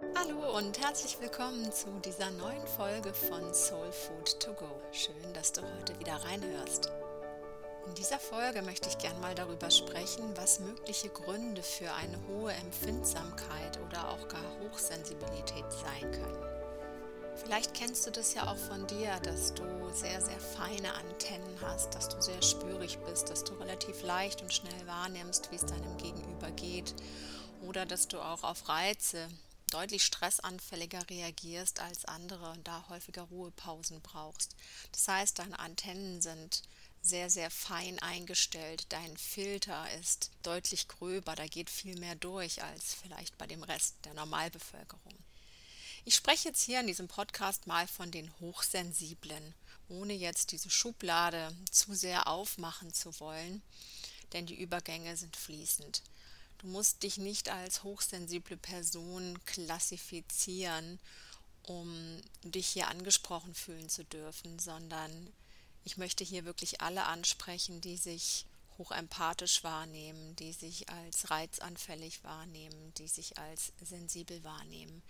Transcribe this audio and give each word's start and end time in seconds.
Hallo 0.00 0.56
und 0.56 0.78
herzlich 0.78 1.20
willkommen 1.20 1.72
zu 1.72 1.88
dieser 2.04 2.30
neuen 2.30 2.64
Folge 2.68 3.12
von 3.12 3.52
Soul 3.52 3.90
Food 3.90 4.38
to 4.38 4.52
Go. 4.52 4.70
Schön, 4.92 5.34
dass 5.34 5.52
du 5.52 5.60
heute 5.60 5.98
wieder 5.98 6.14
reinhörst. 6.14 6.92
In 7.84 7.94
dieser 7.94 8.20
Folge 8.20 8.62
möchte 8.62 8.88
ich 8.88 8.98
gern 8.98 9.20
mal 9.20 9.34
darüber 9.34 9.72
sprechen, 9.72 10.22
was 10.36 10.60
mögliche 10.60 11.08
Gründe 11.08 11.64
für 11.64 11.92
eine 11.94 12.16
hohe 12.28 12.52
Empfindsamkeit 12.52 13.80
oder 13.88 14.10
auch 14.10 14.28
gar 14.28 14.44
Hochsensibilität 14.60 15.64
sein 15.72 16.12
können. 16.12 16.44
Vielleicht 17.34 17.74
kennst 17.74 18.06
du 18.06 18.12
das 18.12 18.34
ja 18.34 18.52
auch 18.52 18.56
von 18.56 18.86
dir, 18.86 19.18
dass 19.24 19.52
du 19.54 19.64
sehr, 19.92 20.20
sehr 20.20 20.40
feine 20.40 20.94
Antennen 20.94 21.60
hast, 21.60 21.92
dass 21.96 22.08
du 22.08 22.22
sehr 22.22 22.42
spürig 22.42 22.98
bist, 23.00 23.30
dass 23.30 23.42
du 23.42 23.52
relativ 23.54 24.04
leicht 24.04 24.42
und 24.42 24.54
schnell 24.54 24.86
wahrnimmst, 24.86 25.50
wie 25.50 25.56
es 25.56 25.66
deinem 25.66 25.96
Gegenüber 25.96 26.52
geht 26.52 26.94
oder 27.66 27.84
dass 27.84 28.06
du 28.06 28.20
auch 28.20 28.44
auf 28.44 28.68
Reize 28.68 29.28
deutlich 29.68 30.04
stressanfälliger 30.04 31.08
reagierst 31.08 31.80
als 31.80 32.04
andere 32.04 32.50
und 32.50 32.66
da 32.66 32.84
häufiger 32.88 33.22
Ruhepausen 33.22 34.00
brauchst. 34.00 34.56
Das 34.92 35.08
heißt, 35.08 35.38
deine 35.38 35.58
Antennen 35.58 36.20
sind 36.20 36.62
sehr, 37.02 37.30
sehr 37.30 37.50
fein 37.50 37.98
eingestellt. 38.00 38.86
Dein 38.90 39.16
Filter 39.16 39.90
ist 40.00 40.30
deutlich 40.42 40.88
gröber, 40.88 41.34
da 41.34 41.46
geht 41.46 41.70
viel 41.70 41.98
mehr 41.98 42.14
durch 42.16 42.62
als 42.62 42.94
vielleicht 42.94 43.38
bei 43.38 43.46
dem 43.46 43.62
Rest 43.62 43.94
der 44.04 44.14
Normalbevölkerung. 44.14 45.14
Ich 46.04 46.14
spreche 46.14 46.48
jetzt 46.48 46.62
hier 46.62 46.80
in 46.80 46.86
diesem 46.86 47.08
Podcast 47.08 47.66
mal 47.66 47.86
von 47.86 48.10
den 48.10 48.32
Hochsensiblen, 48.40 49.54
ohne 49.88 50.14
jetzt 50.14 50.52
diese 50.52 50.70
Schublade 50.70 51.54
zu 51.70 51.94
sehr 51.94 52.26
aufmachen 52.28 52.94
zu 52.94 53.18
wollen, 53.20 53.62
denn 54.32 54.46
die 54.46 54.60
Übergänge 54.60 55.16
sind 55.16 55.36
fließend. 55.36 56.02
Du 56.58 56.66
musst 56.66 57.02
dich 57.04 57.18
nicht 57.18 57.50
als 57.50 57.84
hochsensible 57.84 58.56
Person 58.56 59.38
klassifizieren, 59.44 60.98
um 61.62 62.20
dich 62.42 62.66
hier 62.68 62.88
angesprochen 62.88 63.54
fühlen 63.54 63.88
zu 63.88 64.04
dürfen, 64.04 64.58
sondern 64.58 65.32
ich 65.84 65.96
möchte 65.96 66.24
hier 66.24 66.44
wirklich 66.44 66.80
alle 66.80 67.04
ansprechen, 67.04 67.80
die 67.80 67.96
sich 67.96 68.44
hochempathisch 68.76 69.64
wahrnehmen, 69.64 70.36
die 70.36 70.52
sich 70.52 70.88
als 70.88 71.30
reizanfällig 71.30 72.22
wahrnehmen, 72.24 72.94
die 72.94 73.08
sich 73.08 73.38
als 73.38 73.72
sensibel 73.82 74.42
wahrnehmen. 74.44 75.02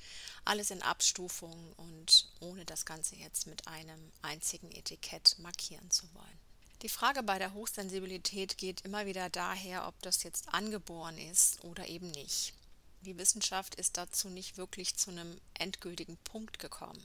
Alles 0.44 0.70
in 0.70 0.83
Abstufung 0.83 1.72
und 1.74 2.28
ohne 2.40 2.64
das 2.64 2.86
Ganze 2.86 3.16
jetzt 3.16 3.46
mit 3.46 3.66
einem 3.68 4.12
einzigen 4.22 4.70
Etikett 4.70 5.36
markieren 5.38 5.90
zu 5.90 6.12
wollen. 6.14 6.47
Die 6.82 6.88
Frage 6.88 7.24
bei 7.24 7.40
der 7.40 7.54
Hochsensibilität 7.54 8.56
geht 8.56 8.82
immer 8.82 9.04
wieder 9.04 9.28
daher, 9.30 9.88
ob 9.88 10.00
das 10.00 10.22
jetzt 10.22 10.48
angeboren 10.50 11.18
ist 11.18 11.64
oder 11.64 11.88
eben 11.88 12.08
nicht. 12.12 12.54
Die 13.00 13.18
Wissenschaft 13.18 13.74
ist 13.74 13.96
dazu 13.96 14.28
nicht 14.28 14.56
wirklich 14.56 14.96
zu 14.96 15.10
einem 15.10 15.40
endgültigen 15.54 16.16
Punkt 16.18 16.60
gekommen. 16.60 17.04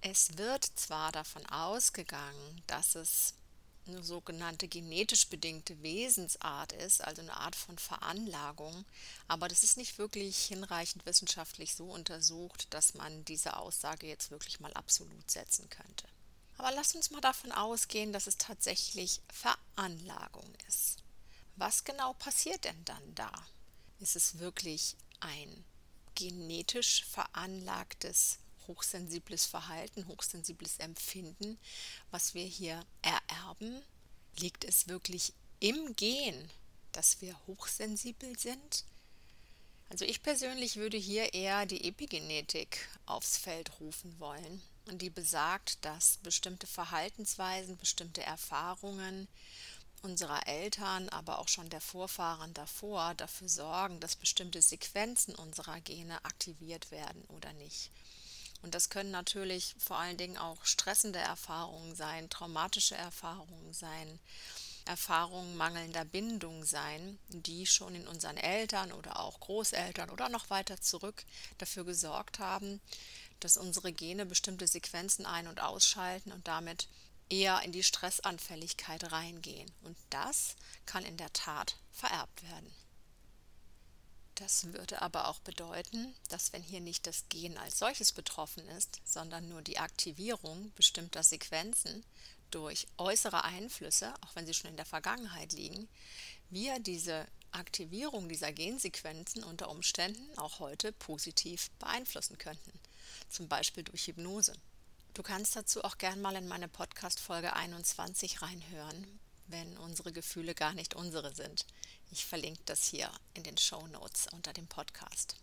Es 0.00 0.38
wird 0.38 0.64
zwar 0.64 1.12
davon 1.12 1.44
ausgegangen, 1.46 2.62
dass 2.66 2.94
es 2.94 3.34
eine 3.86 4.02
sogenannte 4.02 4.68
genetisch 4.68 5.28
bedingte 5.28 5.82
Wesensart 5.82 6.72
ist, 6.72 7.04
also 7.04 7.20
eine 7.20 7.36
Art 7.36 7.56
von 7.56 7.76
Veranlagung, 7.76 8.86
aber 9.28 9.48
das 9.48 9.64
ist 9.64 9.76
nicht 9.76 9.98
wirklich 9.98 10.44
hinreichend 10.44 11.04
wissenschaftlich 11.04 11.74
so 11.74 11.90
untersucht, 11.90 12.72
dass 12.72 12.94
man 12.94 13.22
diese 13.26 13.58
Aussage 13.58 14.06
jetzt 14.06 14.30
wirklich 14.30 14.60
mal 14.60 14.72
absolut 14.72 15.30
setzen 15.30 15.68
könnte. 15.68 16.08
Aber 16.56 16.70
lass 16.72 16.94
uns 16.94 17.10
mal 17.10 17.20
davon 17.20 17.52
ausgehen, 17.52 18.12
dass 18.12 18.26
es 18.26 18.38
tatsächlich 18.38 19.20
Veranlagung 19.32 20.52
ist. 20.68 21.02
Was 21.56 21.84
genau 21.84 22.14
passiert 22.14 22.64
denn 22.64 22.84
dann 22.84 23.14
da? 23.14 23.32
Ist 24.00 24.16
es 24.16 24.38
wirklich 24.38 24.96
ein 25.20 25.64
genetisch 26.14 27.04
veranlagtes 27.04 28.38
hochsensibles 28.66 29.46
Verhalten, 29.46 30.06
hochsensibles 30.06 30.78
Empfinden, 30.78 31.58
was 32.10 32.34
wir 32.34 32.44
hier 32.44 32.84
ererben? 33.02 33.82
Liegt 34.36 34.64
es 34.64 34.88
wirklich 34.88 35.32
im 35.60 35.94
Gen, 35.96 36.50
dass 36.92 37.20
wir 37.20 37.38
hochsensibel 37.46 38.38
sind? 38.38 38.84
Also 39.90 40.04
ich 40.04 40.22
persönlich 40.22 40.76
würde 40.76 40.96
hier 40.96 41.34
eher 41.34 41.66
die 41.66 41.86
Epigenetik 41.86 42.88
aufs 43.06 43.36
Feld 43.36 43.80
rufen 43.80 44.18
wollen 44.18 44.62
die 44.92 45.10
besagt, 45.10 45.84
dass 45.84 46.18
bestimmte 46.18 46.66
Verhaltensweisen, 46.66 47.76
bestimmte 47.76 48.22
Erfahrungen 48.22 49.28
unserer 50.02 50.46
Eltern, 50.46 51.08
aber 51.08 51.38
auch 51.38 51.48
schon 51.48 51.70
der 51.70 51.80
Vorfahren 51.80 52.52
davor 52.54 53.14
dafür 53.14 53.48
sorgen, 53.48 54.00
dass 54.00 54.16
bestimmte 54.16 54.60
Sequenzen 54.60 55.34
unserer 55.34 55.80
Gene 55.80 56.22
aktiviert 56.24 56.90
werden 56.90 57.22
oder 57.28 57.52
nicht. 57.54 57.90
Und 58.62 58.74
das 58.74 58.88
können 58.88 59.10
natürlich 59.10 59.74
vor 59.78 59.98
allen 59.98 60.16
Dingen 60.16 60.38
auch 60.38 60.64
stressende 60.64 61.18
Erfahrungen 61.18 61.94
sein, 61.96 62.30
traumatische 62.30 62.94
Erfahrungen 62.94 63.72
sein, 63.72 64.18
Erfahrungen 64.86 65.56
mangelnder 65.56 66.04
Bindung 66.04 66.64
sein, 66.64 67.18
die 67.28 67.66
schon 67.66 67.94
in 67.94 68.06
unseren 68.06 68.36
Eltern 68.36 68.92
oder 68.92 69.20
auch 69.20 69.40
Großeltern 69.40 70.10
oder 70.10 70.28
noch 70.28 70.50
weiter 70.50 70.80
zurück 70.80 71.24
dafür 71.58 71.84
gesorgt 71.84 72.38
haben, 72.38 72.80
dass 73.40 73.56
unsere 73.56 73.92
Gene 73.92 74.26
bestimmte 74.26 74.66
Sequenzen 74.66 75.26
ein- 75.26 75.48
und 75.48 75.60
ausschalten 75.60 76.32
und 76.32 76.46
damit 76.48 76.88
eher 77.28 77.62
in 77.62 77.72
die 77.72 77.82
Stressanfälligkeit 77.82 79.12
reingehen. 79.12 79.70
Und 79.82 79.96
das 80.10 80.56
kann 80.86 81.04
in 81.04 81.16
der 81.16 81.32
Tat 81.32 81.76
vererbt 81.92 82.42
werden. 82.42 82.72
Das 84.36 84.72
würde 84.72 85.00
aber 85.00 85.28
auch 85.28 85.38
bedeuten, 85.40 86.12
dass 86.28 86.52
wenn 86.52 86.62
hier 86.62 86.80
nicht 86.80 87.06
das 87.06 87.28
Gen 87.28 87.56
als 87.56 87.78
solches 87.78 88.12
betroffen 88.12 88.66
ist, 88.70 89.00
sondern 89.04 89.48
nur 89.48 89.62
die 89.62 89.78
Aktivierung 89.78 90.72
bestimmter 90.74 91.22
Sequenzen 91.22 92.04
durch 92.50 92.88
äußere 92.98 93.44
Einflüsse, 93.44 94.12
auch 94.22 94.34
wenn 94.34 94.46
sie 94.46 94.54
schon 94.54 94.70
in 94.70 94.76
der 94.76 94.86
Vergangenheit 94.86 95.52
liegen, 95.52 95.88
wir 96.50 96.80
diese 96.80 97.26
Aktivierung 97.52 98.28
dieser 98.28 98.52
Gensequenzen 98.52 99.44
unter 99.44 99.70
Umständen 99.70 100.36
auch 100.38 100.58
heute 100.58 100.90
positiv 100.90 101.70
beeinflussen 101.78 102.36
könnten 102.36 102.72
zum 103.28 103.48
Beispiel 103.48 103.82
durch 103.82 104.06
Hypnose. 104.06 104.52
Du 105.14 105.22
kannst 105.22 105.54
dazu 105.54 105.84
auch 105.84 105.98
gern 105.98 106.20
mal 106.20 106.34
in 106.36 106.48
meine 106.48 106.68
Podcast-Folge 106.68 107.52
21 107.54 108.42
reinhören, 108.42 109.20
wenn 109.46 109.76
unsere 109.78 110.12
Gefühle 110.12 110.54
gar 110.54 110.74
nicht 110.74 110.94
unsere 110.94 111.34
sind. 111.34 111.66
Ich 112.10 112.24
verlinke 112.24 112.62
das 112.64 112.84
hier 112.84 113.10
in 113.34 113.42
den 113.42 113.56
Show 113.56 113.86
Notes 113.86 114.26
unter 114.32 114.52
dem 114.52 114.66
Podcast. 114.66 115.36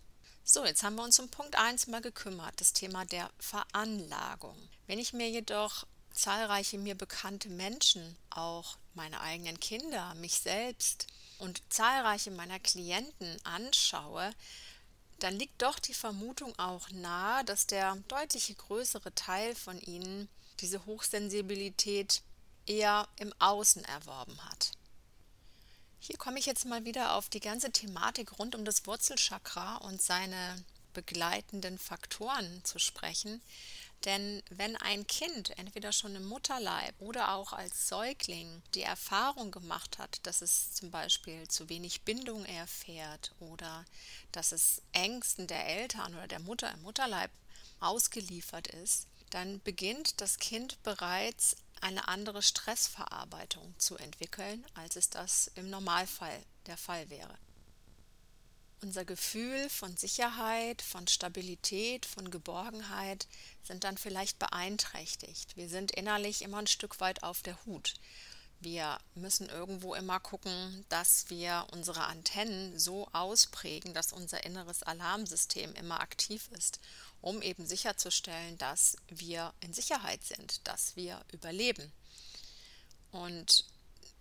So, 0.43 0.65
jetzt 0.65 0.83
haben 0.83 0.95
wir 0.95 1.03
uns 1.03 1.19
um 1.19 1.29
Punkt 1.29 1.55
1 1.55 1.87
mal 1.87 2.01
gekümmert, 2.01 2.59
das 2.59 2.73
Thema 2.73 3.05
der 3.05 3.29
Veranlagung. 3.39 4.57
Wenn 4.87 4.99
ich 4.99 5.13
mir 5.13 5.29
jedoch 5.29 5.85
zahlreiche 6.13 6.77
mir 6.77 6.95
bekannte 6.95 7.49
Menschen, 7.49 8.17
auch 8.29 8.77
meine 8.93 9.21
eigenen 9.21 9.59
Kinder, 9.59 10.13
mich 10.15 10.39
selbst 10.39 11.07
und 11.37 11.61
zahlreiche 11.69 12.31
meiner 12.31 12.59
Klienten 12.59 13.37
anschaue, 13.45 14.31
dann 15.23 15.37
liegt 15.37 15.61
doch 15.61 15.79
die 15.79 15.93
Vermutung 15.93 16.57
auch 16.57 16.89
nahe, 16.89 17.45
dass 17.45 17.67
der 17.67 17.95
deutlich 18.07 18.55
größere 18.57 19.13
Teil 19.13 19.55
von 19.55 19.79
ihnen 19.79 20.27
diese 20.59 20.85
Hochsensibilität 20.85 22.23
eher 22.65 23.07
im 23.17 23.33
Außen 23.39 23.83
erworben 23.85 24.37
hat. 24.45 24.71
Hier 25.99 26.17
komme 26.17 26.39
ich 26.39 26.47
jetzt 26.47 26.65
mal 26.65 26.85
wieder 26.85 27.13
auf 27.13 27.29
die 27.29 27.39
ganze 27.39 27.71
Thematik 27.71 28.39
rund 28.39 28.55
um 28.55 28.65
das 28.65 28.87
Wurzelchakra 28.87 29.77
und 29.77 30.01
seine 30.01 30.63
begleitenden 30.93 31.77
Faktoren 31.77 32.63
zu 32.63 32.79
sprechen, 32.79 33.41
denn 34.05 34.41
wenn 34.49 34.75
ein 34.77 35.05
Kind 35.07 35.57
entweder 35.57 35.91
schon 35.91 36.15
im 36.15 36.25
Mutterleib 36.25 36.95
oder 36.99 37.33
auch 37.33 37.53
als 37.53 37.87
Säugling 37.87 38.61
die 38.73 38.83
Erfahrung 38.83 39.51
gemacht 39.51 39.99
hat, 39.99 40.19
dass 40.23 40.41
es 40.41 40.73
zum 40.73 40.91
Beispiel 40.91 41.47
zu 41.47 41.69
wenig 41.69 42.01
Bindung 42.01 42.45
erfährt 42.45 43.33
oder 43.39 43.85
dass 44.31 44.51
es 44.51 44.81
Ängsten 44.91 45.47
der 45.47 45.67
Eltern 45.67 46.13
oder 46.15 46.27
der 46.27 46.39
Mutter 46.39 46.71
im 46.71 46.81
Mutterleib 46.81 47.31
ausgeliefert 47.79 48.67
ist, 48.67 49.07
dann 49.29 49.61
beginnt 49.61 50.19
das 50.21 50.39
Kind 50.39 50.81
bereits 50.83 51.55
eine 51.79 52.07
andere 52.07 52.41
Stressverarbeitung 52.41 53.73
zu 53.77 53.97
entwickeln, 53.97 54.65
als 54.75 54.95
es 54.95 55.09
das 55.09 55.51
im 55.55 55.69
Normalfall 55.69 56.43
der 56.67 56.77
Fall 56.77 57.09
wäre. 57.09 57.37
Unser 58.83 59.05
Gefühl 59.05 59.69
von 59.69 59.95
Sicherheit, 59.95 60.81
von 60.81 61.07
Stabilität, 61.07 62.07
von 62.07 62.31
Geborgenheit 62.31 63.27
sind 63.61 63.83
dann 63.83 63.95
vielleicht 63.95 64.39
beeinträchtigt. 64.39 65.55
Wir 65.55 65.69
sind 65.69 65.91
innerlich 65.91 66.41
immer 66.41 66.57
ein 66.57 66.67
Stück 66.67 66.99
weit 66.99 67.21
auf 67.21 67.43
der 67.43 67.63
Hut. 67.65 67.93
Wir 68.59 68.97
müssen 69.13 69.49
irgendwo 69.49 69.93
immer 69.93 70.19
gucken, 70.19 70.83
dass 70.89 71.29
wir 71.29 71.67
unsere 71.71 72.05
Antennen 72.05 72.77
so 72.79 73.07
ausprägen, 73.13 73.93
dass 73.93 74.13
unser 74.13 74.45
inneres 74.45 74.81
Alarmsystem 74.81 75.73
immer 75.75 75.99
aktiv 75.99 76.49
ist, 76.57 76.79
um 77.21 77.43
eben 77.43 77.67
sicherzustellen, 77.67 78.57
dass 78.57 78.97
wir 79.07 79.53
in 79.59 79.73
Sicherheit 79.73 80.23
sind, 80.23 80.67
dass 80.67 80.95
wir 80.95 81.21
überleben. 81.31 81.91
Und 83.11 83.65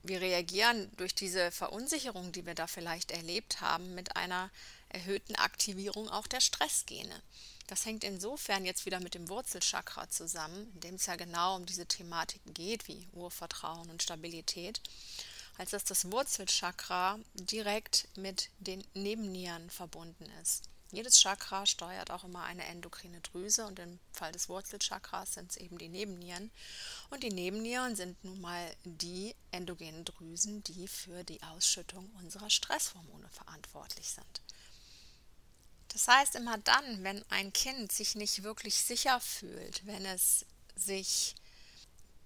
wir 0.02 0.20
reagieren 0.20 0.91
durch 0.97 1.14
diese 1.14 1.50
Verunsicherung, 1.50 2.32
die 2.32 2.47
wir 2.47 2.55
da 2.55 2.67
vielleicht 2.67 3.11
erlebt 3.11 3.61
haben, 3.61 3.94
mit 3.94 4.17
einer 4.17 4.50
erhöhten 4.88 5.37
Aktivierung 5.37 6.08
auch 6.08 6.26
der 6.26 6.41
Stressgene. 6.41 7.23
Das 7.67 7.87
hängt 7.87 8.02
insofern 8.02 8.64
jetzt 8.64 8.87
wieder 8.87 8.99
mit 8.99 9.14
dem 9.14 9.29
Wurzelchakra 9.29 10.08
zusammen, 10.11 10.73
in 10.75 10.81
dem 10.81 10.94
es 10.97 11.06
ja 11.06 11.17
genau 11.17 11.56
um 11.56 11.67
diese 11.67 11.87
Thematiken 11.87 12.52
geht, 12.55 12.88
wie 12.88 13.06
Urvertrauen 13.12 13.91
und 13.91 14.02
Stabilität, 14.02 14.81
als 15.58 15.70
dass 15.70 15.85
das 15.85 16.11
Wurzelchakra 16.11 17.20
direkt 17.35 18.08
mit 18.17 18.49
den 18.58 18.82
Nebennieren 18.94 19.69
verbunden 19.70 20.26
ist. 20.43 20.69
Jedes 20.93 21.21
Chakra 21.21 21.67
steuert 21.67 22.11
auch 22.11 22.25
immer 22.25 22.43
eine 22.45 22.65
endokrine 22.65 23.21
Drüse 23.21 23.67
und 23.67 23.79
im 23.79 24.01
Fall 24.13 24.33
des 24.33 24.49
Wurzelchakras 24.49 25.35
sind 25.35 25.53
es 25.53 25.57
eben 25.57 25.79
die 25.79 25.89
Nebennieren. 25.89 26.51
Und 27.11 27.23
die 27.23 27.31
Nebennieren 27.31 27.95
sind 27.95 28.23
nun 28.25 28.41
mal 28.41 28.75
die 28.85 29.35
endogenen 29.53 30.05
Drüsen, 30.05 30.65
die 30.65 30.89
für 30.89 31.23
die 31.23 31.43
Ausschüttung 31.43 32.11
unserer 32.19 32.51
Stresshormone 32.51 33.29
verantwortlich 33.31 34.11
sind. 34.11 34.41
Das 35.93 36.09
heißt, 36.09 36.37
immer 36.37 36.59
dann, 36.59 37.05
wenn 37.05 37.25
ein 37.31 37.53
Kind 37.53 37.93
sich 37.93 38.15
nicht 38.15 38.43
wirklich 38.43 38.77
sicher 38.77 39.21
fühlt, 39.21 39.85
wenn 39.87 40.05
es 40.07 40.45
sich 40.77 41.35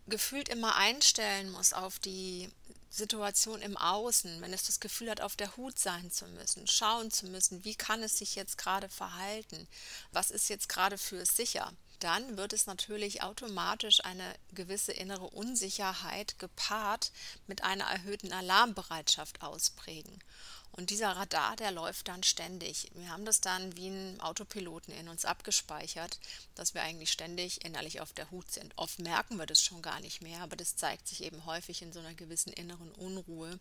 gefühlt 0.06 0.48
immer 0.48 0.76
einstellen 0.76 1.50
muss 1.50 1.72
auf 1.72 1.98
die 1.98 2.50
Situation 2.90 3.60
im 3.62 3.76
Außen, 3.76 4.40
wenn 4.40 4.52
es 4.52 4.66
das 4.66 4.78
Gefühl 4.78 5.10
hat, 5.10 5.20
auf 5.20 5.34
der 5.34 5.56
Hut 5.56 5.78
sein 5.78 6.12
zu 6.12 6.26
müssen, 6.28 6.66
schauen 6.66 7.10
zu 7.10 7.26
müssen, 7.26 7.64
wie 7.64 7.74
kann 7.74 8.02
es 8.02 8.18
sich 8.18 8.36
jetzt 8.36 8.56
gerade 8.56 8.88
verhalten, 8.88 9.66
was 10.12 10.30
ist 10.30 10.48
jetzt 10.48 10.68
gerade 10.68 10.96
für 10.96 11.16
es 11.16 11.36
sicher, 11.36 11.72
dann 12.04 12.36
wird 12.36 12.52
es 12.52 12.66
natürlich 12.66 13.22
automatisch 13.22 14.04
eine 14.04 14.34
gewisse 14.52 14.92
innere 14.92 15.26
Unsicherheit 15.30 16.38
gepaart 16.38 17.10
mit 17.46 17.64
einer 17.64 17.84
erhöhten 17.84 18.32
Alarmbereitschaft 18.32 19.42
ausprägen. 19.42 20.22
Und 20.70 20.90
dieser 20.90 21.12
Radar, 21.16 21.56
der 21.56 21.70
läuft 21.70 22.08
dann 22.08 22.22
ständig. 22.22 22.90
Wir 22.94 23.08
haben 23.08 23.24
das 23.24 23.40
dann 23.40 23.76
wie 23.76 23.88
ein 23.88 24.20
Autopiloten 24.20 24.92
in 24.92 25.08
uns 25.08 25.24
abgespeichert, 25.24 26.18
dass 26.56 26.74
wir 26.74 26.82
eigentlich 26.82 27.10
ständig 27.10 27.64
innerlich 27.64 28.00
auf 28.00 28.12
der 28.12 28.30
Hut 28.30 28.50
sind. 28.50 28.76
Oft 28.76 28.98
merken 28.98 29.38
wir 29.38 29.46
das 29.46 29.62
schon 29.62 29.82
gar 29.82 30.00
nicht 30.00 30.20
mehr, 30.20 30.40
aber 30.40 30.56
das 30.56 30.76
zeigt 30.76 31.08
sich 31.08 31.22
eben 31.22 31.46
häufig 31.46 31.80
in 31.80 31.92
so 31.92 32.00
einer 32.00 32.14
gewissen 32.14 32.52
inneren 32.52 32.92
Unruhe 32.92 33.58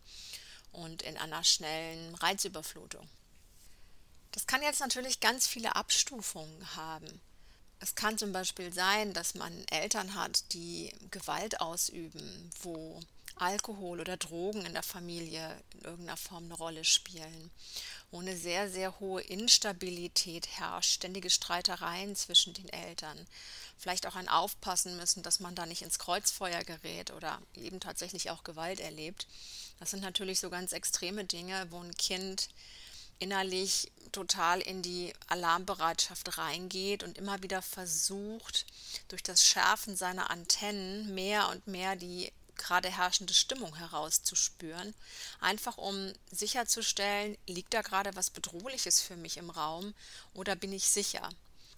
und 0.72 1.02
in 1.02 1.16
einer 1.16 1.44
schnellen 1.44 2.14
Reizüberflutung. 2.16 3.08
Das 4.32 4.46
kann 4.46 4.62
jetzt 4.62 4.80
natürlich 4.80 5.20
ganz 5.20 5.46
viele 5.46 5.76
Abstufungen 5.76 6.74
haben. 6.74 7.20
Es 7.84 7.94
kann 7.94 8.16
zum 8.16 8.32
Beispiel 8.32 8.72
sein, 8.72 9.12
dass 9.12 9.34
man 9.34 9.52
Eltern 9.70 10.14
hat, 10.14 10.54
die 10.54 10.90
Gewalt 11.10 11.60
ausüben, 11.60 12.50
wo 12.62 12.98
Alkohol 13.36 14.00
oder 14.00 14.16
Drogen 14.16 14.64
in 14.64 14.72
der 14.72 14.82
Familie 14.82 15.54
in 15.74 15.80
irgendeiner 15.82 16.16
Form 16.16 16.44
eine 16.44 16.54
Rolle 16.54 16.84
spielen, 16.84 17.50
wo 18.10 18.20
eine 18.20 18.38
sehr, 18.38 18.70
sehr 18.70 19.00
hohe 19.00 19.20
Instabilität 19.20 20.48
herrscht, 20.56 20.92
ständige 20.92 21.28
Streitereien 21.28 22.16
zwischen 22.16 22.54
den 22.54 22.70
Eltern, 22.70 23.26
vielleicht 23.76 24.06
auch 24.06 24.14
ein 24.14 24.30
Aufpassen 24.30 24.96
müssen, 24.96 25.22
dass 25.22 25.40
man 25.40 25.54
da 25.54 25.66
nicht 25.66 25.82
ins 25.82 25.98
Kreuzfeuer 25.98 26.64
gerät 26.64 27.10
oder 27.10 27.38
eben 27.54 27.80
tatsächlich 27.80 28.30
auch 28.30 28.44
Gewalt 28.44 28.80
erlebt. 28.80 29.26
Das 29.78 29.90
sind 29.90 30.02
natürlich 30.02 30.40
so 30.40 30.48
ganz 30.48 30.72
extreme 30.72 31.24
Dinge, 31.24 31.66
wo 31.68 31.80
ein 31.80 31.94
Kind 31.96 32.48
innerlich 33.18 33.90
total 34.12 34.60
in 34.60 34.82
die 34.82 35.12
Alarmbereitschaft 35.26 36.38
reingeht 36.38 37.02
und 37.02 37.18
immer 37.18 37.42
wieder 37.42 37.62
versucht, 37.62 38.66
durch 39.08 39.22
das 39.22 39.44
Schärfen 39.44 39.96
seiner 39.96 40.30
Antennen 40.30 41.14
mehr 41.14 41.48
und 41.48 41.66
mehr 41.66 41.96
die 41.96 42.32
gerade 42.56 42.88
herrschende 42.88 43.34
Stimmung 43.34 43.74
herauszuspüren, 43.76 44.94
einfach 45.40 45.76
um 45.76 46.12
sicherzustellen, 46.30 47.36
liegt 47.48 47.74
da 47.74 47.82
gerade 47.82 48.14
was 48.14 48.30
Bedrohliches 48.30 49.00
für 49.00 49.16
mich 49.16 49.36
im 49.36 49.50
Raum 49.50 49.94
oder 50.34 50.54
bin 50.54 50.72
ich 50.72 50.88
sicher. 50.88 51.28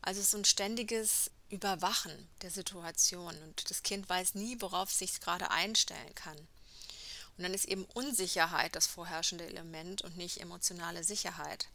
Also 0.02 0.20
so 0.22 0.36
ein 0.36 0.44
ständiges 0.44 1.30
Überwachen 1.48 2.28
der 2.42 2.50
Situation 2.50 3.34
und 3.42 3.70
das 3.70 3.82
Kind 3.82 4.08
weiß 4.08 4.34
nie, 4.34 4.60
worauf 4.60 4.90
es 4.90 4.98
sich 4.98 5.20
gerade 5.20 5.50
einstellen 5.50 6.14
kann. 6.14 6.36
Und 7.36 7.44
dann 7.44 7.54
ist 7.54 7.66
eben 7.66 7.84
Unsicherheit 7.94 8.74
das 8.74 8.86
vorherrschende 8.86 9.46
Element 9.46 10.02
und 10.02 10.16
nicht 10.16 10.40
emotionale 10.40 11.04
Sicherheit. 11.04 11.68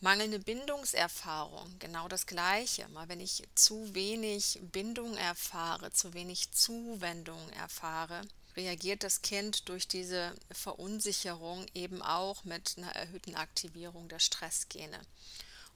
Mangelnde 0.00 0.38
Bindungserfahrung, 0.38 1.78
genau 1.78 2.06
das 2.06 2.26
Gleiche. 2.26 2.86
Mal 2.88 3.08
wenn 3.08 3.20
ich 3.20 3.42
zu 3.54 3.94
wenig 3.94 4.60
Bindung 4.72 5.16
erfahre, 5.16 5.90
zu 5.90 6.12
wenig 6.12 6.52
Zuwendung 6.52 7.40
erfahre, 7.54 8.20
reagiert 8.56 9.02
das 9.02 9.22
Kind 9.22 9.68
durch 9.68 9.88
diese 9.88 10.34
Verunsicherung 10.50 11.66
eben 11.74 12.02
auch 12.02 12.44
mit 12.44 12.74
einer 12.76 12.94
erhöhten 12.94 13.36
Aktivierung 13.36 14.08
der 14.08 14.18
Stressgene. 14.18 15.00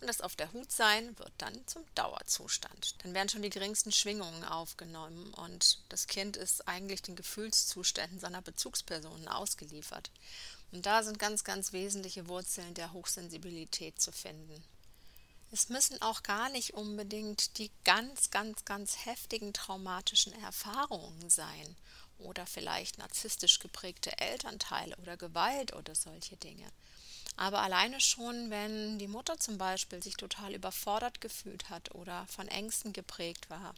Und 0.01 0.07
das 0.07 0.23
auf 0.23 0.35
der 0.35 0.53
Hut 0.53 0.73
sein 0.73 1.19
wird 1.19 1.33
dann 1.39 1.67
zum 1.67 1.85
Dauerzustand. 1.95 2.95
Dann 3.03 3.13
werden 3.13 3.29
schon 3.29 3.43
die 3.43 3.51
geringsten 3.51 3.93
Schwingungen 3.93 4.45
aufgenommen 4.45 5.35
und 5.35 5.79
das 5.91 6.07
Kind 6.07 6.39
ist 6.39 6.67
eigentlich 6.67 7.03
den 7.03 7.17
Gefühlszuständen 7.17 8.19
seiner 8.19 8.41
Bezugspersonen 8.41 9.29
ausgeliefert. 9.29 10.11
Und 10.73 10.87
da 10.87 11.03
sind 11.03 11.19
ganz, 11.19 11.45
ganz 11.45 11.73
wesentliche 11.73 12.29
Wurzeln 12.29 12.73
der 12.75 12.93
Hochsensibilität 12.93 14.01
zu 14.01 14.11
finden. 14.13 14.65
Es 15.53 15.69
müssen 15.69 16.01
auch 16.01 16.23
gar 16.23 16.49
nicht 16.49 16.75
unbedingt 16.75 17.59
die 17.59 17.73
ganz, 17.85 18.31
ganz, 18.31 18.65
ganz 18.65 19.05
heftigen 19.05 19.53
traumatischen 19.53 20.33
Erfahrungen 20.45 21.29
sein 21.29 21.77
oder 22.19 22.47
vielleicht 22.47 22.99
narzisstisch 22.99 23.59
geprägte 23.59 24.17
Elternteile 24.19 24.97
oder 24.99 25.17
Gewalt 25.17 25.75
oder 25.75 25.95
solche 25.95 26.37
Dinge. 26.37 26.71
Aber 27.37 27.63
alleine 27.63 28.01
schon, 28.01 28.51
wenn 28.51 28.99
die 28.99 29.09
Mutter 29.09 29.39
zum 29.39 29.57
Beispiel 29.57 30.03
sich 30.03 30.17
total 30.17 30.55
überfordert 30.55 31.21
gefühlt 31.21 31.71
hat 31.71 31.95
oder 31.95 32.27
von 32.27 32.49
Ängsten 32.49 32.93
geprägt 32.93 33.49
war 33.49 33.75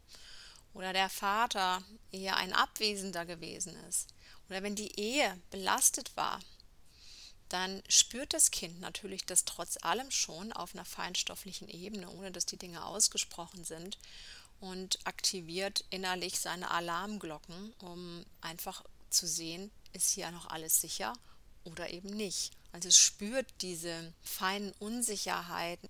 oder 0.75 0.93
der 0.93 1.09
Vater 1.09 1.83
eher 2.11 2.37
ein 2.37 2.53
Abwesender 2.53 3.25
gewesen 3.25 3.77
ist 3.89 4.09
oder 4.49 4.63
wenn 4.63 4.75
die 4.75 4.99
Ehe 4.99 5.39
belastet 5.51 6.17
war 6.17 6.41
dann 7.53 7.83
spürt 7.87 8.33
das 8.33 8.51
Kind 8.51 8.81
natürlich 8.81 9.27
das 9.27 9.45
trotz 9.45 9.77
allem 9.83 10.11
schon 10.11 10.53
auf 10.55 10.75
einer 10.75 10.87
feinstofflichen 10.87 11.69
Ebene, 11.69 12.09
ohne 12.09 12.33
dass 12.33 12.47
die 12.47 12.57
Dinge 12.57 12.85
ausgesprochen 12.87 13.65
sind 13.65 13.99
und 14.61 14.99
aktiviert 15.05 15.85
innerlich 15.91 16.41
seine 16.41 16.71
Alarmglocken, 16.71 17.75
um 17.81 18.25
einfach 18.41 18.83
zu 19.11 19.27
sehen, 19.27 19.71
ist 19.93 20.13
hier 20.13 20.31
noch 20.31 20.47
alles 20.47 20.81
sicher 20.81 21.13
oder 21.65 21.91
eben 21.91 22.09
nicht. 22.09 22.53
Also 22.73 22.89
es 22.89 22.99
spürt 22.99 23.47
diese 23.61 24.13
feinen 24.23 24.73
Unsicherheiten, 24.79 25.89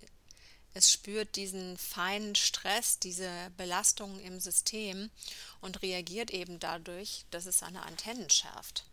es 0.75 0.91
spürt 0.91 1.37
diesen 1.37 1.77
feinen 1.77 2.35
Stress, 2.35 2.99
diese 2.99 3.29
Belastungen 3.57 4.21
im 4.21 4.41
System 4.41 5.11
und 5.61 5.83
reagiert 5.83 6.31
eben 6.31 6.59
dadurch, 6.59 7.25
dass 7.31 7.47
es 7.47 7.59
seine 7.59 7.83
Antennen 7.83 8.31
schärft. 8.31 8.85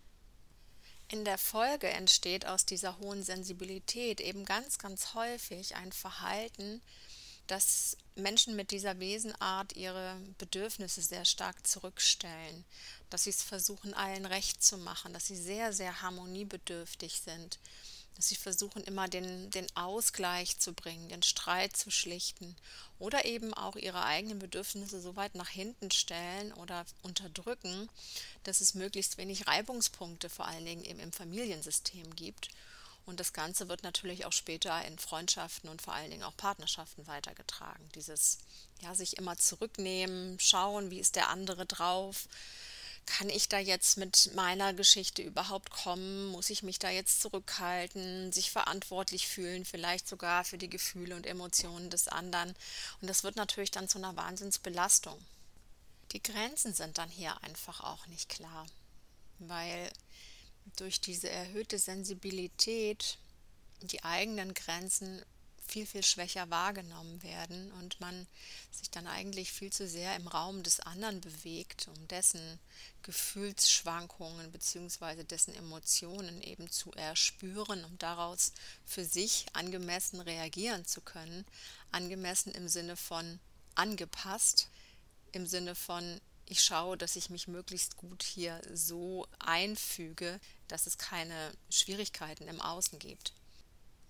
In 1.08 1.26
der 1.26 1.38
Folge 1.38 1.88
entsteht 1.90 2.46
aus 2.46 2.66
dieser 2.66 3.00
hohen 3.00 3.24
Sensibilität 3.24 4.22
eben 4.22 4.46
ganz, 4.46 4.78
ganz 4.78 5.16
häufig 5.16 5.76
ein 5.76 5.92
Verhalten, 5.92 6.82
dass 7.50 7.98
Menschen 8.14 8.56
mit 8.56 8.70
dieser 8.70 9.00
Wesenart 9.00 9.76
ihre 9.76 10.16
Bedürfnisse 10.38 11.02
sehr 11.02 11.26
stark 11.26 11.66
zurückstellen, 11.66 12.64
dass 13.10 13.24
sie 13.24 13.32
es 13.32 13.42
versuchen, 13.42 13.96
allen 13.96 14.28
recht 14.28 14.64
zu 14.64 14.78
machen, 14.78 15.14
dass 15.14 15.26
sie 15.26 15.36
sehr, 15.36 15.74
sehr 15.74 16.04
harmoniebedürftig 16.04 17.22
sind, 17.22 17.58
dass 18.16 18.28
sie 18.28 18.36
versuchen, 18.36 18.84
immer 18.84 19.08
den, 19.08 19.50
den 19.50 19.66
Ausgleich 19.76 20.60
zu 20.60 20.74
bringen, 20.74 21.10
den 21.10 21.24
Streit 21.24 21.76
zu 21.76 21.90
schlichten 21.90 22.56
oder 23.00 23.26
eben 23.26 23.56
auch 23.56 23.78
ihre 23.78 24.04
eigenen 24.04 24.38
Bedürfnisse 24.38 25.02
so 25.02 25.16
weit 25.16 25.34
nach 25.34 25.50
hinten 25.50 25.90
stellen 25.90 26.54
oder 26.54 26.86
unterdrücken, 27.02 27.90
dass 28.44 28.62
es 28.62 28.76
möglichst 28.76 29.18
wenig 29.18 29.48
Reibungspunkte 29.48 30.30
vor 30.30 30.46
allen 30.46 30.66
Dingen 30.66 30.86
eben 30.86 31.00
im 31.00 31.14
Familiensystem 31.14 32.16
gibt. 32.16 32.50
Und 33.10 33.20
das 33.20 33.34
Ganze 33.34 33.68
wird 33.68 33.82
natürlich 33.82 34.26
auch 34.26 34.32
später 34.32 34.86
in 34.86 35.00
Freundschaften 35.00 35.68
und 35.68 35.82
vor 35.82 35.94
allen 35.94 36.12
Dingen 36.12 36.24
auch 36.24 36.38
Partnerschaften 36.38 37.08
weitergetragen. 37.08 37.90
Dieses, 37.96 38.38
ja, 38.82 38.94
sich 38.94 39.18
immer 39.18 39.36
zurücknehmen, 39.36 40.40
schauen, 40.40 40.92
wie 40.92 41.00
ist 41.00 41.16
der 41.16 41.30
andere 41.30 41.66
drauf, 41.66 42.28
kann 43.08 43.30
ich 43.30 43.50
da 43.50 43.58
jetzt 43.58 43.98
mit 43.98 44.36
meiner 44.36 44.74
Geschichte 44.76 45.24
überhaupt 45.24 45.72
kommen? 45.72 46.28
Muss 46.28 46.52
ich 46.52 46.62
mich 46.62 46.78
da 46.78 46.92
jetzt 46.92 47.22
zurückhalten, 47.22 48.32
sich 48.32 48.52
verantwortlich 48.52 49.28
fühlen, 49.28 49.66
vielleicht 49.66 50.08
sogar 50.08 50.44
für 50.44 50.60
die 50.60 50.70
Gefühle 50.70 51.16
und 51.16 51.26
Emotionen 51.26 51.90
des 51.90 52.08
anderen? 52.08 52.54
Und 53.02 53.10
das 53.10 53.24
wird 53.24 53.36
natürlich 53.36 53.72
dann 53.72 53.90
zu 53.90 53.98
einer 53.98 54.16
Wahnsinnsbelastung. 54.16 55.20
Die 56.12 56.22
Grenzen 56.22 56.76
sind 56.76 57.00
dann 57.00 57.10
hier 57.10 57.36
einfach 57.44 57.82
auch 57.82 58.06
nicht 58.06 58.30
klar, 58.30 58.68
weil 59.40 59.92
durch 60.78 61.02
diese 61.02 61.30
erhöhte 61.30 61.80
Sensibilität 61.80 63.18
die 63.82 64.04
eigenen 64.04 64.54
Grenzen 64.54 65.24
viel, 65.70 65.86
viel 65.86 66.04
schwächer 66.04 66.50
wahrgenommen 66.50 67.22
werden 67.22 67.72
und 67.74 68.00
man 68.00 68.28
sich 68.72 68.90
dann 68.90 69.08
eigentlich 69.08 69.52
viel 69.52 69.72
zu 69.72 69.88
sehr 69.88 70.16
im 70.16 70.28
Raum 70.28 70.64
des 70.64 70.80
anderen 70.80 71.22
bewegt, 71.22 71.88
um 71.88 72.08
dessen 72.08 72.60
Gefühlsschwankungen 73.04 74.52
bzw. 74.52 75.24
dessen 75.24 75.54
Emotionen 75.56 76.42
eben 76.42 76.70
zu 76.72 76.92
erspüren, 76.94 77.86
um 77.86 77.98
daraus 78.00 78.52
für 78.86 79.06
sich 79.06 79.46
angemessen 79.54 80.20
reagieren 80.22 80.86
zu 80.86 81.02
können. 81.02 81.46
Angemessen 81.92 82.52
im 82.52 82.68
Sinne 82.68 82.98
von 82.98 83.40
angepasst, 83.76 84.70
im 85.32 85.46
Sinne 85.46 85.76
von 85.76 86.20
ich 86.52 86.64
schaue, 86.64 86.98
dass 86.98 87.16
ich 87.16 87.30
mich 87.30 87.48
möglichst 87.48 87.96
gut 87.96 88.24
hier 88.24 88.60
so 88.74 89.28
einfüge, 89.38 90.40
dass 90.70 90.88
es 90.88 90.98
keine 90.98 91.54
Schwierigkeiten 91.70 92.48
im 92.48 92.62
Außen 92.62 92.98
gibt. 93.00 93.34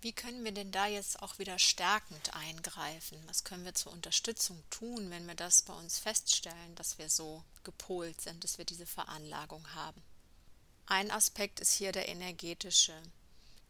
Wie 0.01 0.13
können 0.13 0.46
wir 0.46 0.54
denn 0.54 0.72
da 0.72 0.88
jetzt 0.88 1.22
auch 1.22 1.39
wieder 1.39 1.60
stärkend 1.60 2.34
eingreifen? 2.34 3.22
Was 3.25 3.44
können 3.44 3.66
wir 3.66 3.75
zur 3.75 3.92
Unterstützung 3.92 4.63
tun, 4.70 5.10
wenn 5.10 5.28
wir 5.28 5.36
das 5.36 5.63
bei 5.63 5.74
uns 5.74 6.00
feststellen, 6.00 6.75
dass 6.75 6.98
wir 6.98 7.10
so 7.10 7.44
gepolt 7.63 8.22
sind, 8.22 8.44
dass 8.46 8.58
wir 8.58 8.66
diese 8.66 8.86
Veranlagung 8.86 9.74
haben? 9.74 10.01
Ein 10.86 11.12
Aspekt 11.12 11.60
ist 11.60 11.74
hier 11.74 11.92
der 11.92 12.08
energetische. 12.08 13.00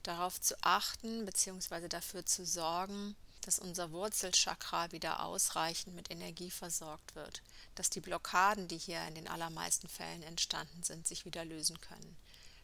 Darauf 0.03 0.39
zu 0.39 0.55
achten 0.61 1.25
bzw. 1.25 1.87
dafür 1.87 2.25
zu 2.25 2.45
sorgen, 2.45 3.15
dass 3.41 3.57
unser 3.57 3.91
Wurzelchakra 3.91 4.91
wieder 4.91 5.23
ausreichend 5.23 5.95
mit 5.95 6.11
Energie 6.11 6.51
versorgt 6.51 7.15
wird, 7.15 7.41
dass 7.73 7.89
die 7.89 8.01
Blockaden, 8.01 8.67
die 8.67 8.77
hier 8.77 9.01
in 9.07 9.15
den 9.15 9.27
allermeisten 9.27 9.87
Fällen 9.87 10.21
entstanden 10.23 10.83
sind, 10.83 11.07
sich 11.07 11.25
wieder 11.25 11.43
lösen 11.43 11.81
können. 11.81 12.17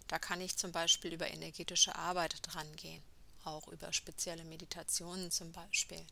Da 0.07 0.19
kann 0.19 0.41
ich 0.41 0.57
zum 0.57 0.71
Beispiel 0.71 1.13
über 1.13 1.29
energetische 1.29 1.95
Arbeit 1.95 2.35
dran 2.43 2.75
gehen 2.75 3.03
auch 3.45 3.67
über 3.67 3.93
spezielle 3.93 4.43
Meditationen 4.43 5.31
zum 5.31 5.51
Beispiel. 5.51 6.03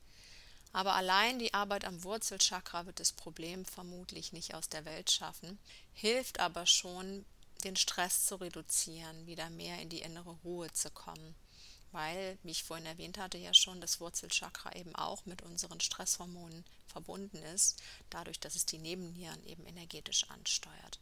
Aber 0.71 0.95
allein 0.95 1.37
die 1.37 1.53
Arbeit 1.53 1.85
am 1.85 2.03
Wurzelchakra 2.03 2.85
wird 2.85 2.99
das 2.99 3.11
Problem 3.11 3.65
vermutlich 3.65 4.33
nicht 4.33 4.55
aus 4.55 4.69
der 4.69 4.85
Welt 4.85 5.11
schaffen, 5.11 5.59
hilft 5.93 6.39
aber 6.39 6.65
schon, 6.65 7.25
den 7.63 7.75
Stress 7.75 8.25
zu 8.25 8.35
reduzieren, 8.35 9.25
wieder 9.25 9.49
mehr 9.49 9.79
in 9.79 9.89
die 9.89 10.01
innere 10.01 10.31
Ruhe 10.43 10.71
zu 10.73 10.89
kommen. 10.91 11.35
Weil, 11.93 12.39
wie 12.41 12.51
ich 12.51 12.63
vorhin 12.63 12.87
erwähnt 12.87 13.19
hatte, 13.19 13.37
ja 13.37 13.53
schon 13.53 13.79
das 13.79 13.99
Wurzelchakra 13.99 14.73
eben 14.75 14.95
auch 14.95 15.25
mit 15.25 15.43
unseren 15.43 15.79
Stresshormonen 15.79 16.65
verbunden 16.87 17.37
ist, 17.55 17.81
dadurch, 18.09 18.39
dass 18.39 18.55
es 18.55 18.65
die 18.65 18.79
Nebennieren 18.79 19.45
eben 19.45 19.65
energetisch 19.65 20.29
ansteuert. 20.29 20.99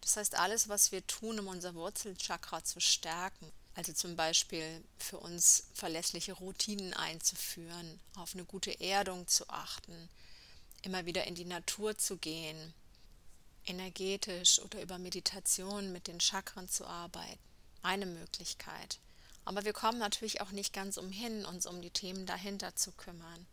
Das 0.00 0.16
heißt, 0.16 0.34
alles, 0.36 0.68
was 0.68 0.92
wir 0.92 1.06
tun, 1.06 1.38
um 1.38 1.46
unser 1.46 1.74
Wurzelchakra 1.74 2.64
zu 2.64 2.80
stärken, 2.80 3.52
also 3.74 3.92
zum 3.92 4.16
Beispiel 4.16 4.82
für 4.98 5.18
uns 5.18 5.64
verlässliche 5.74 6.32
Routinen 6.32 6.94
einzuführen, 6.94 8.00
auf 8.16 8.34
eine 8.34 8.44
gute 8.46 8.80
Erdung 8.80 9.28
zu 9.28 9.46
achten, 9.50 10.08
immer 10.82 11.04
wieder 11.04 11.26
in 11.26 11.34
die 11.34 11.44
Natur 11.44 11.98
zu 11.98 12.16
gehen, 12.16 12.72
energetisch 13.66 14.58
oder 14.60 14.80
über 14.80 14.98
Meditation 14.98 15.92
mit 15.92 16.06
den 16.06 16.18
Chakren 16.18 16.68
zu 16.68 16.86
arbeiten. 16.86 17.38
Eine 17.82 18.06
Möglichkeit. 18.06 18.98
Aber 19.50 19.64
wir 19.64 19.72
kommen 19.72 19.98
natürlich 19.98 20.40
auch 20.42 20.52
nicht 20.52 20.72
ganz 20.72 20.96
umhin, 20.96 21.44
uns 21.44 21.66
um 21.66 21.82
die 21.82 21.90
Themen 21.90 22.24
dahinter 22.24 22.76
zu 22.76 22.92
kümmern. 22.92 23.48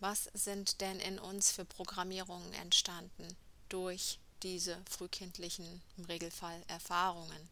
Was 0.00 0.24
sind 0.34 0.80
denn 0.80 0.98
in 0.98 1.20
uns 1.20 1.52
für 1.52 1.64
Programmierungen 1.64 2.52
entstanden 2.54 3.28
durch 3.68 4.18
diese 4.42 4.76
frühkindlichen, 4.90 5.80
im 5.98 6.06
Regelfall 6.06 6.60
Erfahrungen? 6.66 7.48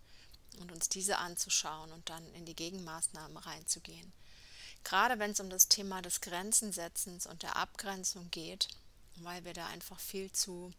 und 0.59 0.73
uns 0.73 0.89
diese 0.89 1.19
anzuschauen 1.19 1.93
und 1.93 2.11
dann 2.11 2.35
in 2.35 2.45
die 2.45 2.57
Gegenmaßnahmen 2.57 3.37
reinzugehen. 3.37 4.13
Gerade 4.85 5.19
wenn 5.19 5.31
es 5.31 5.41
um 5.41 5.49
das 5.49 5.69
Thema 5.69 6.03
des 6.03 6.21
Grenzensetzens 6.21 7.27
und 7.27 7.43
der 7.43 7.57
Abgrenzung 7.57 8.31
geht, 8.31 8.69
weil 9.17 9.45
wir 9.45 9.55
da 9.55 9.67
einfach 9.69 10.01
viel 10.01 10.31
zu 10.33 10.73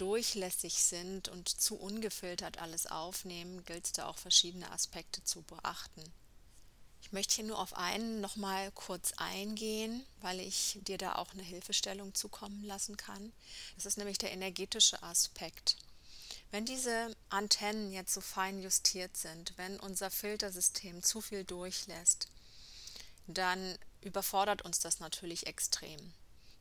durchlässig 0.00 0.82
sind 0.82 1.28
und 1.28 1.48
zu 1.48 1.76
ungefiltert 1.76 2.58
alles 2.58 2.86
aufnehmen, 2.86 3.64
gilt 3.64 3.86
es 3.86 3.92
da 3.92 4.06
auch 4.06 4.18
verschiedene 4.18 4.70
Aspekte 4.70 5.22
zu 5.24 5.42
beachten. 5.42 6.02
Ich 7.02 7.12
möchte 7.12 7.36
hier 7.36 7.44
nur 7.44 7.58
auf 7.58 7.74
einen 7.76 8.20
nochmal 8.20 8.70
kurz 8.72 9.12
eingehen, 9.16 10.06
weil 10.20 10.40
ich 10.40 10.78
dir 10.82 10.96
da 10.96 11.16
auch 11.16 11.32
eine 11.32 11.42
Hilfestellung 11.42 12.14
zukommen 12.14 12.62
lassen 12.64 12.96
kann. 12.96 13.32
Das 13.74 13.86
ist 13.86 13.98
nämlich 13.98 14.18
der 14.18 14.32
energetische 14.32 15.02
Aspekt. 15.02 15.76
Wenn 16.50 16.64
diese 16.64 17.14
Antennen 17.28 17.92
jetzt 17.92 18.14
so 18.14 18.20
fein 18.20 18.60
justiert 18.60 19.16
sind, 19.16 19.52
wenn 19.56 19.78
unser 19.80 20.10
Filtersystem 20.10 21.02
zu 21.02 21.20
viel 21.20 21.44
durchlässt, 21.44 22.28
dann 23.26 23.78
überfordert 24.00 24.62
uns 24.62 24.80
das 24.80 25.00
natürlich 25.00 25.46
extrem. 25.46 26.12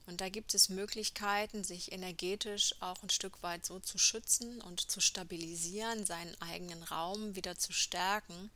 Und 0.10 0.22
da 0.22 0.30
gibt 0.30 0.54
es 0.54 0.70
Möglichkeiten, 0.70 1.64
sich 1.64 1.92
energetisch 1.92 2.76
auch 2.82 3.02
ein 3.04 3.10
Stück 3.10 3.42
weit 3.42 3.66
so 3.66 3.80
zu 3.80 3.98
schützen 3.98 4.60
und 4.62 4.92
zu 4.92 5.00
stabilisieren, 5.00 6.06
seinen 6.06 6.36
eigenen 6.42 6.84
Raum 6.84 7.36
wieder 7.36 7.58
zu 7.58 7.72
stärken, 7.72 8.52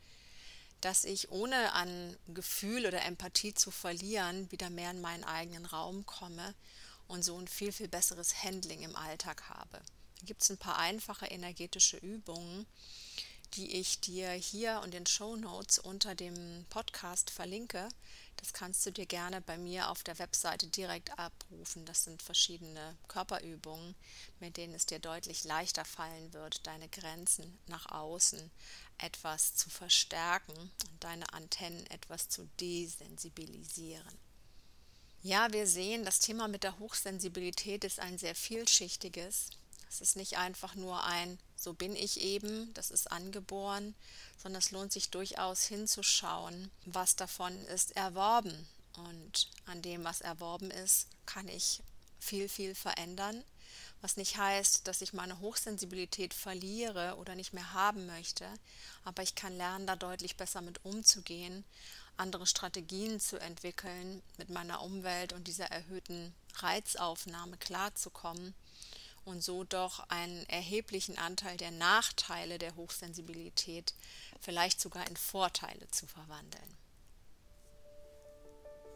dass 0.81 1.05
ich 1.05 1.31
ohne 1.31 1.71
an 1.73 2.17
Gefühl 2.33 2.85
oder 2.85 3.03
Empathie 3.03 3.53
zu 3.53 3.71
verlieren 3.71 4.51
wieder 4.51 4.69
mehr 4.69 4.91
in 4.91 4.99
meinen 4.99 5.23
eigenen 5.23 5.65
Raum 5.65 6.05
komme 6.05 6.53
und 7.07 7.23
so 7.23 7.37
ein 7.37 7.47
viel, 7.47 7.71
viel 7.71 7.87
besseres 7.87 8.43
Handling 8.43 8.81
im 8.81 8.95
Alltag 8.97 9.47
habe 9.47 9.79
gibt 10.25 10.41
es 10.41 10.49
ein 10.49 10.57
paar 10.57 10.77
einfache 10.77 11.25
energetische 11.25 11.97
Übungen, 11.97 12.65
die 13.55 13.79
ich 13.79 13.99
dir 13.99 14.31
hier 14.31 14.81
und 14.83 14.95
in 14.95 15.05
Show 15.05 15.35
Notes 15.35 15.79
unter 15.79 16.15
dem 16.15 16.65
Podcast 16.69 17.29
verlinke. 17.29 17.89
Das 18.37 18.53
kannst 18.53 18.85
du 18.85 18.91
dir 18.91 19.05
gerne 19.05 19.41
bei 19.41 19.57
mir 19.57 19.89
auf 19.89 20.03
der 20.03 20.19
Webseite 20.19 20.67
direkt 20.67 21.17
abrufen. 21.17 21.85
Das 21.85 22.03
sind 22.03 22.21
verschiedene 22.21 22.97
Körperübungen, 23.07 23.95
mit 24.39 24.57
denen 24.57 24.73
es 24.73 24.85
dir 24.85 24.99
deutlich 24.99 25.43
leichter 25.43 25.85
fallen 25.85 26.33
wird, 26.33 26.65
deine 26.67 26.89
Grenzen 26.89 27.57
nach 27.67 27.91
außen 27.91 28.51
etwas 28.97 29.55
zu 29.55 29.69
verstärken 29.69 30.57
und 30.57 31.03
deine 31.03 31.31
Antennen 31.33 31.85
etwas 31.87 32.29
zu 32.29 32.47
desensibilisieren. 32.59 34.17
Ja, 35.21 35.51
wir 35.53 35.67
sehen, 35.67 36.03
das 36.03 36.19
Thema 36.19 36.49
mit 36.49 36.63
der 36.63 36.79
Hochsensibilität 36.79 37.85
ist 37.85 38.01
ein 38.01 38.17
sehr 38.17 38.35
vielschichtiges. 38.35 39.51
Es 39.93 40.01
ist 40.01 40.15
nicht 40.15 40.39
einfach 40.39 40.73
nur 40.73 41.03
ein, 41.03 41.37
so 41.55 41.73
bin 41.73 41.95
ich 41.95 42.19
eben, 42.21 42.73
das 42.73 42.89
ist 42.89 43.11
angeboren, 43.11 43.93
sondern 44.41 44.57
es 44.57 44.71
lohnt 44.71 44.91
sich 44.91 45.11
durchaus 45.11 45.65
hinzuschauen, 45.65 46.71
was 46.85 47.15
davon 47.15 47.55
ist 47.67 47.95
erworben. 47.95 48.67
Und 48.97 49.51
an 49.67 49.83
dem, 49.83 50.03
was 50.03 50.21
erworben 50.21 50.71
ist, 50.71 51.09
kann 51.27 51.47
ich 51.47 51.83
viel, 52.19 52.49
viel 52.49 52.73
verändern. 52.73 53.43
Was 54.01 54.17
nicht 54.17 54.35
heißt, 54.35 54.87
dass 54.87 55.03
ich 55.03 55.13
meine 55.13 55.39
Hochsensibilität 55.39 56.33
verliere 56.33 57.15
oder 57.17 57.35
nicht 57.35 57.53
mehr 57.53 57.73
haben 57.73 58.07
möchte, 58.07 58.47
aber 59.03 59.21
ich 59.21 59.35
kann 59.35 59.55
lernen, 59.55 59.85
da 59.85 59.95
deutlich 59.95 60.37
besser 60.37 60.61
mit 60.61 60.83
umzugehen, 60.83 61.63
andere 62.17 62.47
Strategien 62.47 63.19
zu 63.19 63.39
entwickeln, 63.39 64.23
mit 64.39 64.49
meiner 64.49 64.81
Umwelt 64.81 65.33
und 65.33 65.47
dieser 65.47 65.67
erhöhten 65.67 66.33
Reizaufnahme 66.55 67.57
klarzukommen 67.57 68.55
und 69.25 69.43
so 69.43 69.63
doch 69.63 70.07
einen 70.09 70.47
erheblichen 70.49 71.17
Anteil 71.17 71.57
der 71.57 71.71
Nachteile 71.71 72.57
der 72.57 72.75
Hochsensibilität 72.75 73.93
vielleicht 74.41 74.81
sogar 74.81 75.07
in 75.07 75.15
Vorteile 75.15 75.87
zu 75.91 76.05
verwandeln. 76.07 76.77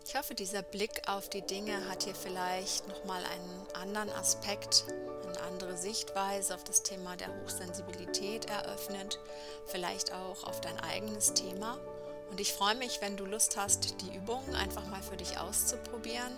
Ich 0.08 0.16
hoffe, 0.16 0.36
dieser 0.36 0.62
Blick 0.62 1.10
auf 1.10 1.30
die 1.30 1.42
Dinge 1.42 1.90
hat 1.90 2.06
dir 2.06 2.16
vielleicht 2.16 2.88
nochmal 2.88 3.24
einen 3.26 3.68
anderen 3.74 4.10
Aspekt, 4.12 4.86
eine 5.26 5.40
andere 5.42 5.78
Sichtweise 5.78 6.56
auf 6.56 6.64
das 6.64 6.84
Thema 6.84 7.18
der 7.18 7.28
Hochsensibilität 7.42 8.46
eröffnet, 8.46 9.20
vielleicht 9.66 10.14
auch 10.14 10.46
auf 10.46 10.62
dein 10.62 10.80
eigenes 10.80 11.34
Thema. 11.34 11.78
Und 12.30 12.40
ich 12.40 12.54
freue 12.54 12.76
mich, 12.76 13.02
wenn 13.02 13.18
du 13.18 13.26
Lust 13.26 13.58
hast, 13.58 14.02
die 14.02 14.16
Übungen 14.16 14.56
einfach 14.56 14.86
mal 14.88 15.02
für 15.02 15.18
dich 15.18 15.38
auszuprobieren 15.40 16.34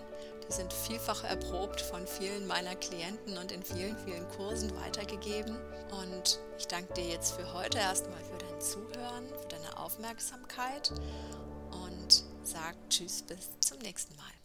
sind 0.50 0.72
vielfach 0.72 1.24
erprobt 1.24 1.80
von 1.80 2.06
vielen 2.06 2.46
meiner 2.46 2.74
Klienten 2.74 3.38
und 3.38 3.52
in 3.52 3.62
vielen, 3.62 3.96
vielen 3.98 4.28
Kursen 4.30 4.74
weitergegeben. 4.76 5.56
Und 5.90 6.40
ich 6.58 6.66
danke 6.66 6.94
dir 6.94 7.06
jetzt 7.06 7.32
für 7.32 7.52
heute 7.52 7.78
erstmal 7.78 8.22
für 8.22 8.38
dein 8.38 8.60
Zuhören, 8.60 9.28
für 9.40 9.48
deine 9.48 9.78
Aufmerksamkeit 9.78 10.92
und 11.70 12.24
sage 12.42 12.76
Tschüss 12.88 13.22
bis 13.22 13.50
zum 13.60 13.78
nächsten 13.78 14.16
Mal. 14.16 14.39